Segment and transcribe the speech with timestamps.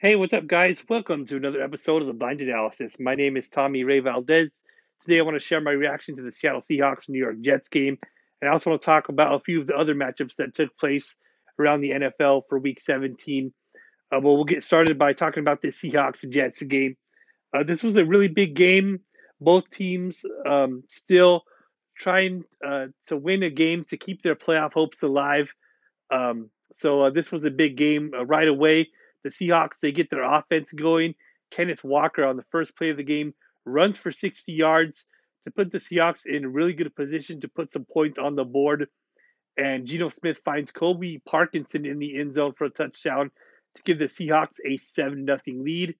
[0.00, 0.84] Hey, what's up, guys?
[0.88, 3.00] Welcome to another episode of the Blind Analysis.
[3.00, 4.62] My name is Tommy Ray Valdez.
[5.00, 7.98] Today, I want to share my reaction to the Seattle Seahawks New York Jets game,
[8.40, 10.70] and I also want to talk about a few of the other matchups that took
[10.78, 11.16] place
[11.58, 13.52] around the NFL for Week 17.
[14.12, 16.96] Uh, well, we'll get started by talking about the Seahawks Jets game.
[17.52, 19.00] Uh, this was a really big game.
[19.40, 21.42] Both teams um, still
[21.98, 25.48] trying uh, to win a game to keep their playoff hopes alive.
[26.08, 28.90] Um, so uh, this was a big game uh, right away.
[29.28, 31.14] The Seahawks they get their offense going.
[31.50, 33.34] Kenneth Walker on the first play of the game
[33.66, 35.06] runs for 60 yards
[35.44, 38.44] to put the Seahawks in a really good position to put some points on the
[38.44, 38.88] board.
[39.58, 43.30] And Geno Smith finds Colby Parkinson in the end zone for a touchdown
[43.74, 45.94] to give the Seahawks a 7 0 lead.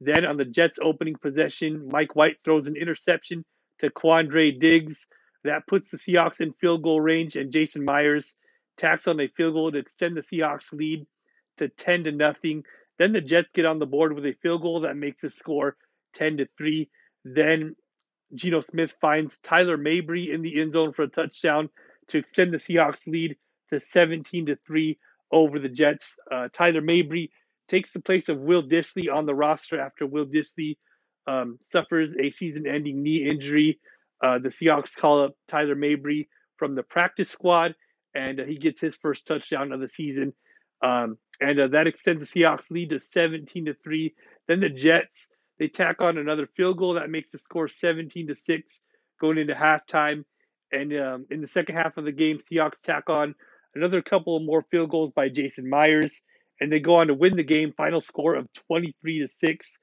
[0.00, 3.44] Then on the Jets' opening possession, Mike White throws an interception
[3.80, 5.06] to Quandre Diggs.
[5.44, 8.36] That puts the Seahawks in field goal range, and Jason Myers
[8.78, 11.06] tacks on a field goal to extend the Seahawks lead
[11.60, 12.64] to 10 to nothing.
[12.98, 15.76] Then the Jets get on the board with a field goal that makes the score
[16.14, 16.90] 10 to 3.
[17.24, 17.76] Then
[18.34, 21.70] Geno Smith finds Tyler Mabry in the end zone for a touchdown
[22.08, 23.36] to extend the Seahawks lead
[23.72, 24.98] to 17 to 3
[25.32, 26.14] over the Jets.
[26.30, 27.30] Uh, Tyler Mabry
[27.68, 30.76] takes the place of Will Dissly on the roster after Will Dissly
[31.26, 33.78] um, suffers a season ending knee injury.
[34.22, 37.74] Uh, the Seahawks call up Tyler Mabry from the practice squad,
[38.14, 40.32] and uh, he gets his first touchdown of the season.
[40.82, 44.14] Um, and uh, that extends the Seahawks lead to 17 to 3.
[44.46, 48.36] Then the Jets, they tack on another field goal that makes the score 17 to
[48.36, 48.80] 6
[49.20, 50.24] going into halftime.
[50.72, 53.34] And um, in the second half of the game, Seahawks tack on
[53.74, 56.20] another couple more field goals by Jason Myers,
[56.60, 57.72] and they go on to win the game.
[57.76, 59.78] Final score of 23 to 6.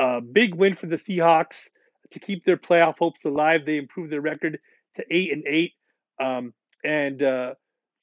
[0.00, 1.68] Uh, big win for the Seahawks
[2.12, 3.62] to keep their playoff hopes alive.
[3.64, 4.58] They improve their record
[4.96, 5.72] to 8 and 8.
[6.20, 7.54] Um, and uh,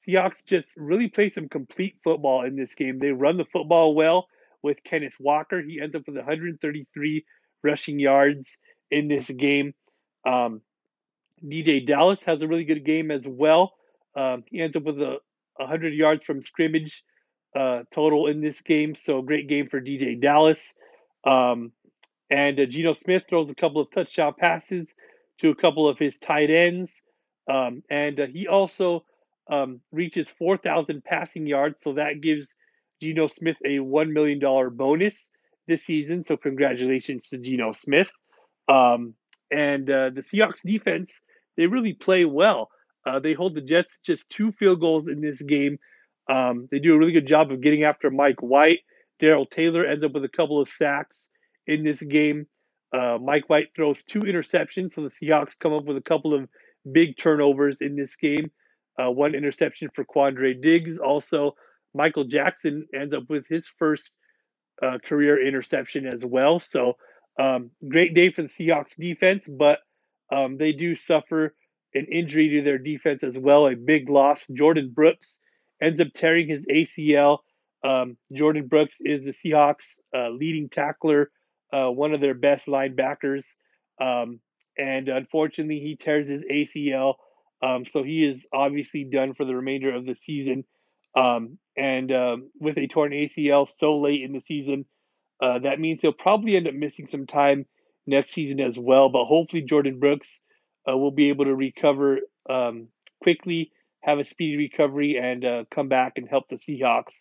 [0.06, 2.98] Seahawks just really play some complete football in this game.
[2.98, 4.28] They run the football well
[4.62, 5.60] with Kenneth Walker.
[5.60, 7.24] He ends up with 133
[7.62, 8.56] rushing yards
[8.90, 9.74] in this game.
[10.26, 10.60] Um,
[11.44, 13.74] DeeJay Dallas has a really good game as well.
[14.16, 15.18] Um, he ends up with a
[15.56, 17.02] 100 yards from scrimmage
[17.54, 18.94] uh, total in this game.
[18.94, 20.74] So great game for DeeJay Dallas.
[21.24, 21.72] Um,
[22.30, 24.92] and uh, Geno Smith throws a couple of touchdown passes
[25.38, 27.02] to a couple of his tight ends.
[27.50, 29.04] Um, and uh, he also
[29.50, 31.80] um, reaches 4,000 passing yards.
[31.82, 32.54] So that gives
[33.02, 34.40] Geno Smith a $1 million
[34.76, 35.28] bonus
[35.66, 36.24] this season.
[36.24, 38.08] So congratulations to Geno Smith.
[38.68, 39.14] Um,
[39.50, 41.20] and uh, the Seahawks defense,
[41.56, 42.68] they really play well.
[43.06, 45.78] Uh, they hold the Jets just two field goals in this game.
[46.28, 48.80] Um, they do a really good job of getting after Mike White.
[49.20, 51.28] Darrell Taylor ends up with a couple of sacks
[51.66, 52.46] in this game.
[52.92, 56.48] Uh, Mike White throws two interceptions, so the Seahawks come up with a couple of
[56.90, 58.50] big turnovers in this game
[59.00, 60.98] uh, one interception for Quandre Diggs.
[60.98, 61.54] Also,
[61.94, 64.10] Michael Jackson ends up with his first
[64.82, 66.58] uh, career interception as well.
[66.58, 66.94] So,
[67.38, 69.80] um, great day for the Seahawks defense, but
[70.32, 71.54] um, they do suffer
[71.94, 73.66] an injury to their defense as well.
[73.66, 74.44] A big loss.
[74.50, 75.38] Jordyn Brooks
[75.82, 77.38] ends up tearing his ACL.
[77.84, 81.30] Um, Jordyn Brooks is the Seahawks' uh, leading tackler,
[81.72, 83.44] uh, one of their best linebackers.
[84.00, 84.40] Um,
[84.76, 87.14] and unfortunately, he tears his ACL
[87.62, 90.64] um, so he is obviously done for the remainder of the season.
[91.14, 94.84] Um, and um, with a torn ACL so late in the season,
[95.42, 97.66] uh, that means he'll probably end up missing some time
[98.06, 99.08] next season as well.
[99.08, 100.40] But hopefully, Jordyn Brooks
[100.90, 102.88] uh, will be able to recover um,
[103.22, 107.12] quickly, have a speedy recovery, and uh, come back and help the Seahawks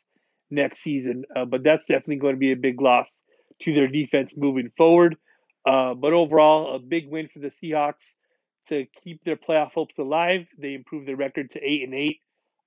[0.50, 1.24] next season.
[1.35, 3.07] Uh, but that's definitely going to be a big loss
[3.62, 5.18] to their defense moving forward.
[5.66, 8.03] Uh, but overall, a big win for the Seahawks
[8.70, 10.48] to keep their playoff hopes alive.
[10.58, 12.20] They improved their record to eight and eight,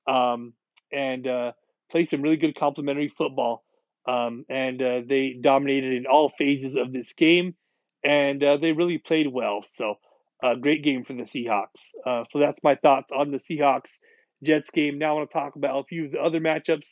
[0.06, 0.54] um,
[0.92, 1.52] and uh,
[1.90, 3.64] play some really good complementary football.
[4.06, 7.54] Um, and uh, they dominated in all phases of this game,
[8.02, 9.62] and uh, they really played well.
[9.74, 9.96] So,
[10.42, 11.92] a great game for the Seahawks.
[12.06, 13.98] Uh, so that's my thoughts on the Seahawks
[14.42, 14.98] Jets game.
[14.98, 16.86] Now I want to talk about a few of the other matchups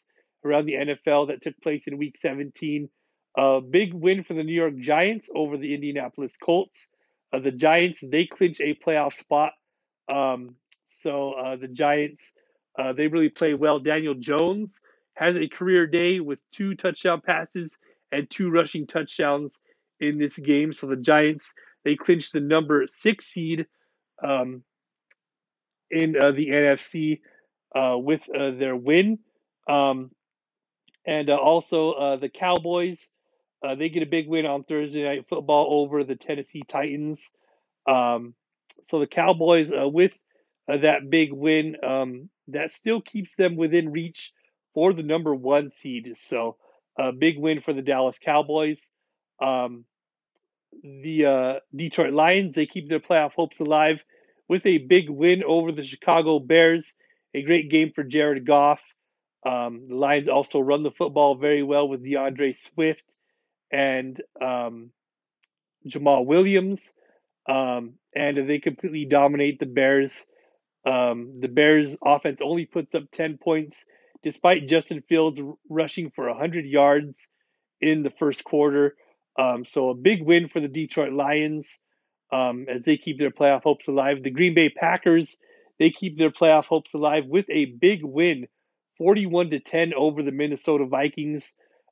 [0.44, 2.88] around the NFL that took place in Week 17.
[3.38, 6.88] A big win for the New York Giants over the Indianapolis Colts.
[7.36, 9.52] Uh, the Giants they clinch a playoff spot.
[10.12, 10.56] Um,
[10.88, 12.32] so uh, the Giants
[12.78, 13.78] uh, they really play well.
[13.78, 14.80] Daniel Jones
[15.14, 17.76] has a career day with two touchdown passes
[18.12, 19.58] and two rushing touchdowns
[20.00, 20.72] in this game.
[20.72, 21.52] So the Giants
[21.84, 23.66] they clinch the number six seed
[24.22, 24.62] um,
[25.90, 27.20] in uh, the NFC
[27.74, 29.18] uh, with uh, their win.
[29.68, 30.10] Um,
[31.06, 32.98] and also the Cowboys
[33.66, 37.30] uh, they get a big win on Thursday Night Football over the Tennessee Titans.
[37.88, 38.34] Um,
[38.86, 40.12] so the Cowboys, uh, with
[40.70, 44.32] uh, that big win, um, that still keeps them within reach
[44.74, 46.16] for the number one seed.
[46.28, 46.56] So
[46.98, 48.78] a big win for the Dallas Cowboys.
[49.42, 49.84] Um,
[50.82, 54.04] the uh, Detroit Lions, they keep their playoff hopes alive
[54.48, 56.86] with a big win over the Chicago Bears.
[57.34, 58.80] A great game for Jared Goff.
[59.44, 63.02] Um, the Lions also run the football very well with D'Andre Swift
[63.70, 64.90] and um,
[65.86, 66.82] Jamaal Williams.
[67.48, 70.26] Um, and they completely dominate the Bears.
[70.84, 73.84] Um, the Bears offense only puts up 10 points
[74.22, 77.28] despite Justin Fields rushing for 100 yards
[77.80, 78.96] in the first quarter.
[79.38, 81.68] Um, so a big win for the Detroit Lions
[82.32, 84.22] um, as they keep their playoff hopes alive.
[84.22, 85.36] The Green Bay Packers,
[85.78, 88.48] they keep their playoff hopes alive with a big win,
[88.98, 91.44] 41 to 10 over the Minnesota Vikings.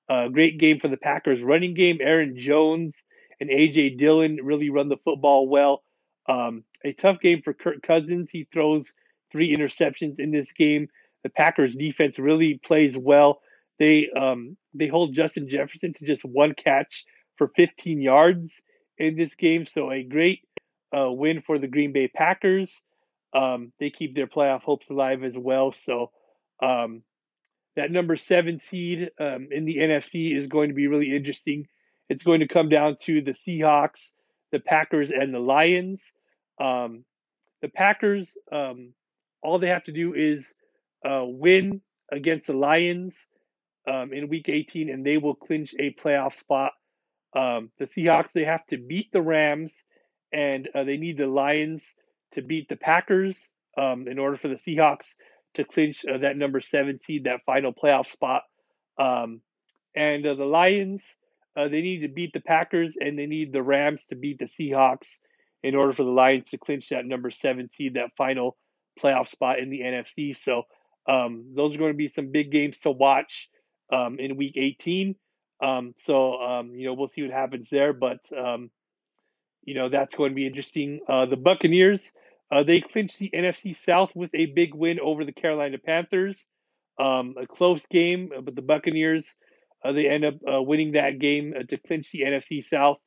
[0.08, 1.98] Uh, great game for the Packers running game.
[2.00, 2.94] Aaron Jones
[3.40, 5.82] and AJ Dillon really run the football well.
[6.28, 8.30] Um, a tough game for Kirk Cousins.
[8.30, 8.92] He throws
[9.32, 10.88] three interceptions in this game.
[11.22, 13.40] The Packers defense really plays well.
[13.78, 17.04] They um, they hold Justin Jefferson to just one catch
[17.36, 18.62] for 15 yards
[18.98, 19.66] in this game.
[19.66, 20.40] So a great
[20.96, 22.70] uh, win for the Green Bay Packers.
[23.32, 25.74] Um, they keep their playoff hopes alive as well.
[25.84, 26.10] So
[26.62, 27.02] um,
[27.76, 31.66] that number seven seed um, in the NFC is going to be really interesting.
[32.08, 34.10] It's going to come down to the Seahawks,
[34.52, 36.02] the Packers, and the Lions.
[36.60, 37.04] Um,
[37.62, 38.92] the Packers, um,
[39.42, 40.54] all they have to do is
[41.04, 41.80] uh, win
[42.12, 43.26] against the Lions
[43.90, 46.72] um, in Week 18, and they will clinch a playoff spot.
[47.36, 49.74] Um, the Seahawks, they have to beat the Rams,
[50.32, 51.82] and uh, they need the Lions
[52.32, 55.14] to beat the Packers um, in order for the Seahawks
[55.54, 58.42] to clinch uh, that number seven seed, that final playoff spot.
[58.98, 59.40] Um,
[59.94, 61.04] and uh, the Lions,
[61.56, 64.46] uh, they need to beat the Packers and they need the Rams to beat the
[64.46, 65.08] Seahawks
[65.62, 68.56] in order for the Lions to clinch that number seven seed, that final
[69.02, 70.36] playoff spot in the NFC.
[70.36, 70.64] So
[71.08, 73.48] um, those are going to be some big games to watch
[73.92, 75.14] um, in Week 18.
[75.62, 78.70] Um, so um, you know we'll see what happens there, but um,
[79.64, 81.00] you know that's going to be interesting.
[81.08, 82.12] Uh, the Buccaneers
[82.54, 86.46] uh, they clinched the NFC South with a big win over the Carolina Panthers.
[87.00, 89.34] Um, a close game, uh, but the Buccaneers
[89.84, 92.98] uh, they end up uh, winning that game uh, to clinch the NFC South.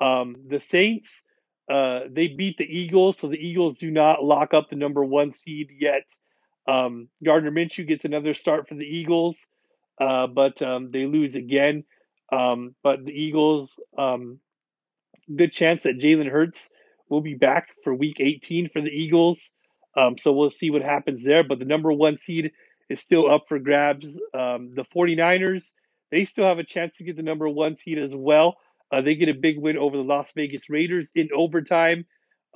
[0.00, 1.22] Um, the Saints
[1.70, 5.32] uh, they beat the Eagles, so the Eagles do not lock up the number one
[5.32, 6.02] seed yet.
[6.66, 9.36] Um, Gardner Minshew gets another start for the Eagles,
[9.98, 11.84] but um, they lose again.
[12.32, 14.40] Um, but the Eagles, um,
[15.34, 16.68] good chance that Jalen Hurts
[17.10, 19.50] will be back for week 18 for the Eagles.
[19.96, 21.44] Um, so we'll see what happens there.
[21.44, 22.52] But the number one seed
[22.88, 24.06] is still up for grabs.
[24.32, 25.72] Um, the 49ers,
[26.10, 28.56] they still have a chance to get the number one seed as well.
[28.92, 32.06] Uh, they get a big win over the Las Vegas Raiders in overtime.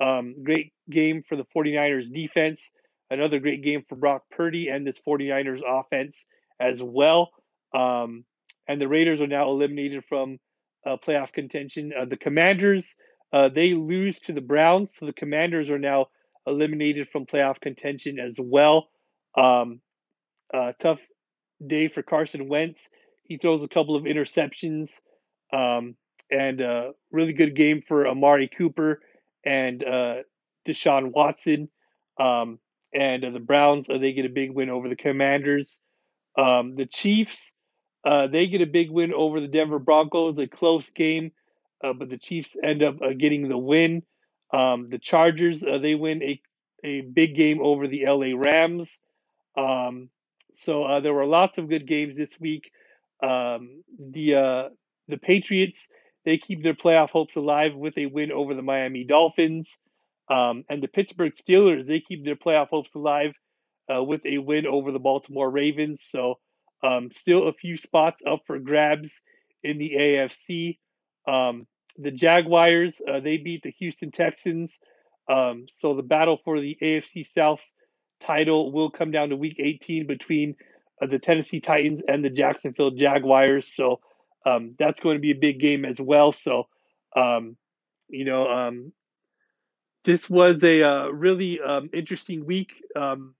[0.01, 2.61] Um, great game for the 49ers defense.
[3.09, 6.25] Another great game for Brock Purdy and this 49ers offense
[6.59, 7.31] as well.
[7.73, 8.25] Um,
[8.67, 10.39] and the Raiders are now eliminated from
[10.85, 11.93] uh, playoff contention.
[11.97, 12.95] Uh, the Commanders,
[13.33, 16.07] uh, they lose to the Browns, so the Commanders are now
[16.47, 18.89] eliminated from playoff contention as well.
[19.37, 19.81] Um,
[20.53, 20.99] uh, tough
[21.65, 22.87] day for Carson Wentz.
[23.23, 24.91] He throws a couple of interceptions,
[25.51, 25.95] um,
[26.31, 29.01] and a really good game for Amari Cooper
[29.45, 30.15] and uh,
[30.67, 31.69] Deshaun Watson.
[32.19, 32.59] Um,
[32.93, 35.79] and uh, the Browns, uh, they get a big win over the Commanders.
[36.37, 37.51] Um, the Chiefs,
[38.05, 41.31] uh, they get a big win over the Denver Broncos, a close game
[41.93, 44.03] but the Chiefs end up uh, getting the win.
[44.53, 46.41] Um, the Chargers uh, they win a
[46.83, 48.89] a big game over the LA Rams.
[49.57, 50.09] Um,
[50.55, 52.71] so uh, there were lots of good games this week.
[53.21, 54.69] Um, the uh,
[55.07, 55.87] the Patriots
[56.25, 59.77] they keep their playoff hopes alive with a win over the Miami Dolphins,
[60.29, 63.33] um, and the Pittsburgh Steelers they keep their playoff hopes alive
[63.93, 66.01] uh, with a win over the Baltimore Ravens.
[66.09, 66.39] So
[66.83, 69.11] um, still a few spots up for grabs
[69.63, 70.77] in the AFC.
[71.27, 74.77] Um, the Jaguars, uh, they beat the Houston Texans.
[75.29, 77.61] Um, so the battle for the AFC South
[78.19, 80.55] title will come down to week 18 between
[81.01, 83.67] uh, the Tennessee Titans and the Jacksonville Jaguars.
[83.67, 83.99] So
[84.45, 86.31] um, that's going to be a big game as well.
[86.31, 86.67] So,
[87.15, 87.57] um,
[88.07, 88.91] you know, um,
[90.03, 93.33] this was a uh, really um, interesting week um,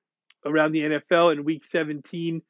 [0.46, 2.42] around the NFL in week 17.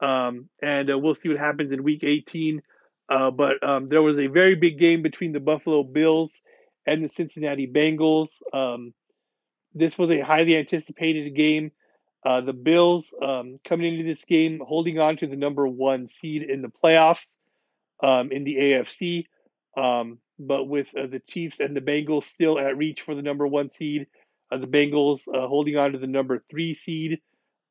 [0.00, 2.62] Um, and uh, we'll see what happens in week 18.
[3.08, 6.32] Uh, but um, there was a very big game between the Buffalo Bills
[6.86, 8.30] and the Cincinnati Bengals.
[8.52, 8.94] Um,
[9.74, 11.70] this was a highly anticipated game.
[12.24, 16.42] Uh, the Bills um, coming into this game holding on to the number one seed
[16.42, 17.26] in the playoffs
[18.02, 19.26] um, in the AFC,
[19.76, 23.46] um, but with uh, the Chiefs and the Bengals still at reach for the number
[23.46, 24.08] one seed.
[24.50, 27.20] Uh, the Bengals uh, holding on to the number three seed.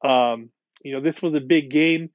[0.04, 0.50] Um,
[0.84, 2.10] you know, this was a big game.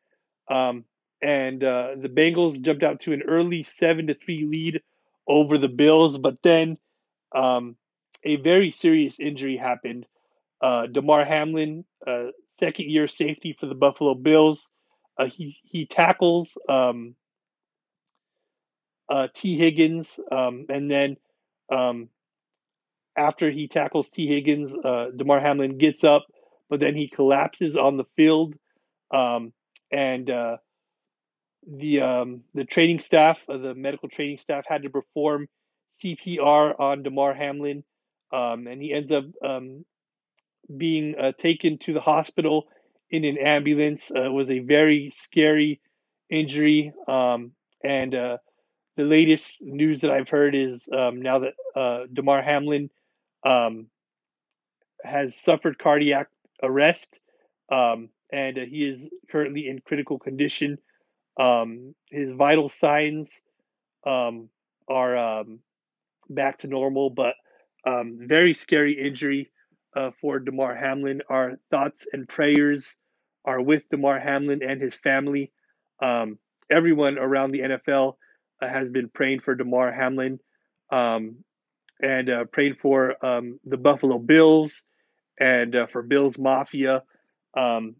[0.51, 0.85] Um,
[1.23, 4.83] and uh, the Bengals jumped out to an early seven to three lead
[5.27, 6.79] over the Bills, but then
[7.35, 7.77] um,
[8.25, 10.07] a very serious injury happened.
[10.61, 10.87] Uh,
[11.27, 12.27] Hamlin, uh,
[12.59, 14.69] second year safety for the Buffalo Bills,
[15.19, 17.15] uh, he he tackles um,
[19.09, 21.17] uh, Tee Higgins, um, and then
[21.71, 22.09] um,
[23.17, 26.27] after he tackles Tee Higgins, uh, Damar Hamlin gets up,
[26.69, 28.55] but then he collapses on the field,
[29.11, 29.53] um,
[29.91, 30.31] and
[31.67, 35.49] the um, the training staff, uh, the medical training staff, had to perform
[36.03, 37.85] CPR on Damar Hamlin,
[38.33, 39.85] um, and he ends up um,
[40.75, 42.69] being uh, taken to the hospital
[43.11, 44.11] in an ambulance.
[44.15, 45.81] Uh, it was a very scary
[46.31, 47.53] injury, um,
[47.85, 48.39] and uh,
[48.97, 52.91] the latest news that I've heard is um, now that uh, Damar Hamlin
[53.45, 53.87] um,
[55.03, 56.29] has suffered cardiac
[56.63, 57.21] arrest,
[57.71, 58.09] and
[58.59, 60.79] uh, he is currently in critical condition.
[61.41, 63.31] Um, his vital signs
[64.07, 64.51] um,
[64.89, 65.61] are um,
[66.29, 67.35] back to normal, but
[67.87, 69.51] um, very scary injury
[69.97, 71.23] uh, for Damar Hamlin.
[71.29, 72.95] Our thoughts and prayers
[73.45, 75.51] are with Damar Hamlin and his family.
[76.03, 76.39] Um,
[76.71, 78.17] everyone around the NFL
[78.61, 80.41] uh, has been praying for Damar Hamlin
[80.93, 81.37] um,
[82.01, 82.45] and uh,
[82.83, 84.83] for the Buffalo Bills
[85.39, 87.03] and uh, for Bills Mafia.
[87.57, 87.97] Um,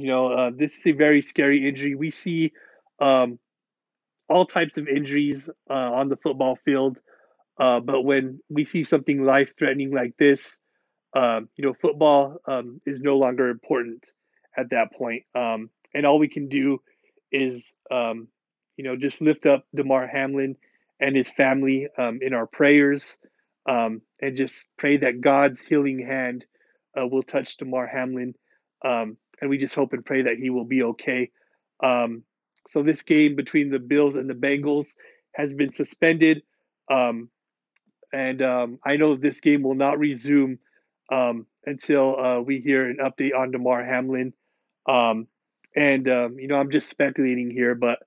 [0.00, 1.94] you know, uh, this is a very scary injury.
[1.94, 2.52] We see
[3.00, 3.38] um,
[4.28, 6.98] all types of injuries uh, on the football field,
[7.58, 10.58] but when we see something life threatening like this,
[11.16, 14.04] um, you know, football um, is no longer important
[14.56, 15.24] at that point.
[15.34, 16.78] Um, and all we can do
[17.32, 18.28] is, um,
[18.76, 20.56] you know, just lift up Damar Hamlin
[21.00, 23.16] and his family um, in our prayers
[23.66, 26.44] um, and just pray that God's healing hand
[26.98, 28.34] uh, will touch Damar Hamlin.
[29.40, 31.30] And we just hope and pray that he will be okay.
[31.82, 34.88] so this game between the Bills and the Bengals
[35.32, 36.42] has been suspended.
[36.90, 40.58] and I know this game will not resume
[41.12, 44.32] um, until uh, we hear an update on Damar Hamlin.
[44.88, 45.26] Um,
[45.74, 47.98] and um, you know, I'm just speculating here, but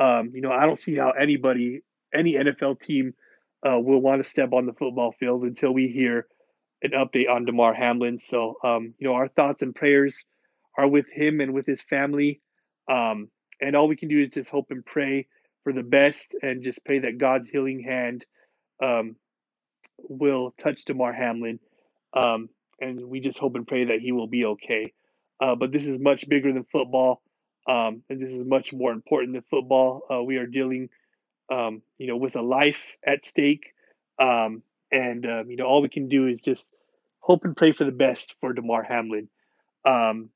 [0.00, 1.82] um, you know, I don't see how anybody,
[2.14, 3.14] any NFL team,
[3.66, 6.26] uh, will want to step on the football field until we hear
[6.82, 8.20] an update on Damar Hamlin.
[8.20, 10.24] So, um, you know, our thoughts and prayers
[10.78, 12.40] are with him and with his family.
[12.90, 13.28] Um,
[13.60, 15.26] and all we can do is just hope and pray
[15.64, 18.24] for the best and just pray that God's healing hand
[19.98, 21.58] will touch Damar Hamlin
[22.12, 22.48] um,
[22.80, 24.92] and we just hope and pray that he will be okay.
[25.40, 27.22] Uh, but this is much bigger than football,
[27.68, 30.02] um, and this is much more important than football.
[30.10, 30.88] Uh, we are dealing,
[31.52, 33.72] um, you know, with a life at stake,
[34.18, 36.68] um, and um, you know, all we can do is just
[37.20, 39.28] hope and pray for the best for Damar Hamlin.
[39.84, 40.30] Um,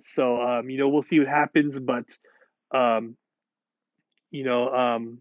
[0.00, 2.04] so um, you know, we'll see what happens, but
[2.74, 3.16] um,
[4.30, 5.18] you know, um,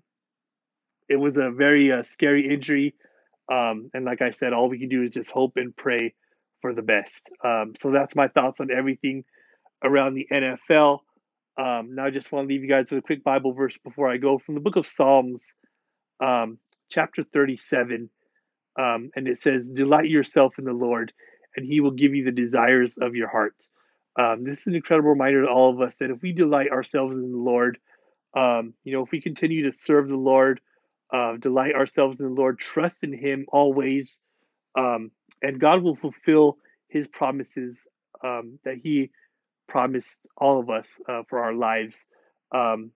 [1.09, 2.95] it was a very uh, scary injury.
[3.51, 6.13] Um, and like I said, all we can do is just hope and pray
[6.61, 7.29] for the best.
[7.43, 9.23] Um, so that's my thoughts on everything
[9.83, 10.99] around the NFL.
[11.57, 14.11] Um, now I just want to leave you guys with a quick Bible verse before
[14.11, 15.53] I go from the book of Psalms,
[16.19, 16.57] um,
[16.89, 18.09] chapter 37.
[18.77, 21.13] Um, and it says, Delight yourself in the Lord,
[21.55, 23.55] and he will give you the desires of your heart.
[24.17, 27.15] Um, this is an incredible reminder to all of us that if we delight ourselves
[27.17, 27.77] in the Lord,
[28.83, 30.61] you know, if we continue to serve the Lord,
[31.13, 34.19] uh, delight ourselves in the Lord, trust in Him always,
[34.77, 36.57] um, and God will fulfill
[36.89, 37.87] His promises
[38.23, 39.11] um, that He
[39.67, 42.05] promised all of us uh, for our lives.
[42.53, 42.91] Um,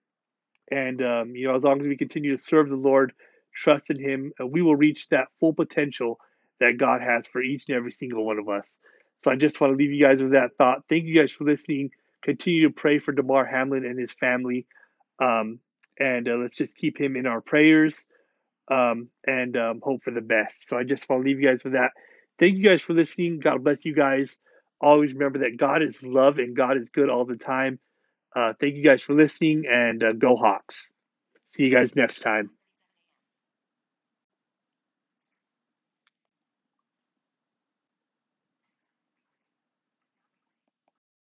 [0.72, 3.14] and um, you know, as long as we continue to serve the Lord,
[3.56, 6.20] trust in Him, uh, we will reach that full potential
[6.60, 8.78] that God has for each and every single one of us.
[9.24, 10.84] So I just want to leave you guys with that thought.
[10.90, 11.92] Thank you guys for listening.
[12.24, 14.66] Continue to pray for Damar Hamlin and his family.
[15.22, 15.60] Um,
[16.00, 18.04] and uh, let's just keep him in our prayers
[18.70, 20.68] um, and um, hope for the best.
[20.68, 21.92] So I just want to leave you guys with that.
[22.40, 23.40] Thank you guys for listening.
[23.40, 24.38] God bless you guys.
[24.80, 27.80] Always remember that God is love and God is good all the time.
[28.36, 30.92] Uh, thank you guys for listening and uh, go Hawks.
[31.52, 32.52] See you guys next time.